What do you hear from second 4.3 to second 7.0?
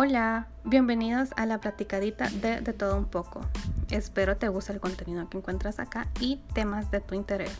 te guste el contenido que encuentras acá y temas de